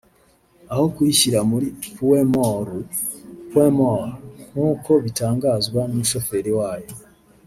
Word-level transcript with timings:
aho 0.71 0.85
kuyishyira 0.93 1.39
muri 1.51 1.67
puwe 1.95 2.19
moru 2.33 2.77
(point 3.49 3.73
mort); 3.79 4.11
nk’uko 4.51 4.91
bitangazwa 5.03 5.81
n’umushoferi 5.89 6.51
wayo 6.59 6.89